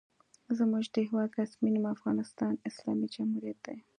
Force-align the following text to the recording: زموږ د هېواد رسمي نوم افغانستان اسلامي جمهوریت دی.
زموږ 0.57 0.83
د 0.93 0.95
هېواد 1.07 1.29
رسمي 1.41 1.69
نوم 1.75 1.85
افغانستان 1.95 2.53
اسلامي 2.69 3.07
جمهوریت 3.15 3.59
دی. 3.65 3.77